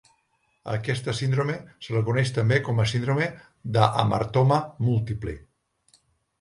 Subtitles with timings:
[0.69, 1.57] A aquesta síndrome
[1.89, 3.29] se la coneix també com a síndrome
[3.79, 5.41] de hamartoma múltiple.